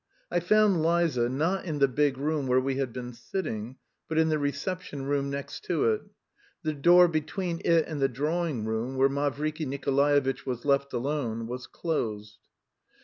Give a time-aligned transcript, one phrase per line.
[0.31, 3.75] I found Liza not in the big room where we had been sitting,
[4.09, 6.01] but in the reception room next to it.
[6.63, 11.67] The door between it and the drawing room, where Mavriky Nikolaevitch was left alone, was
[11.67, 12.39] closed.